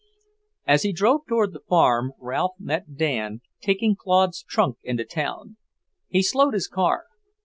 As 0.65 0.81
he 0.81 0.93
drove 0.93 1.27
toward 1.29 1.53
the 1.53 1.59
farm, 1.59 2.13
Ralph 2.19 2.53
met 2.57 2.95
Dan, 2.95 3.41
taking 3.61 3.95
Claude's 3.95 4.41
trunk 4.41 4.77
into 4.81 5.05
town. 5.05 5.57
He 6.07 6.23
slowed 6.23 6.55
his 6.55 6.67
car. 6.67 7.05